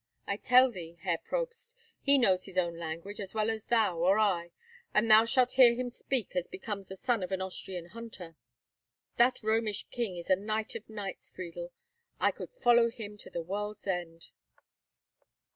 [0.25, 4.17] I tell thee, Herr Probst, he knows his own tongue as well as thou or
[4.17, 4.49] I,
[4.95, 8.35] and thou shalt hear him speak as becomes the son of an Austrian hunter.'
[9.17, 11.71] That Romish king is a knight of knights, Friedel.
[12.19, 14.29] I could follow him to the world's end.